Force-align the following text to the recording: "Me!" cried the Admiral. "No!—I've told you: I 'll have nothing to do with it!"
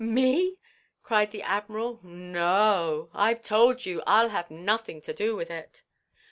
"Me!" 0.03 0.57
cried 1.03 1.29
the 1.29 1.43
Admiral. 1.43 1.99
"No!—I've 2.01 3.43
told 3.43 3.85
you: 3.85 4.01
I 4.07 4.23
'll 4.23 4.29
have 4.29 4.49
nothing 4.49 4.99
to 5.03 5.13
do 5.13 5.35
with 5.35 5.51
it!" 5.51 5.83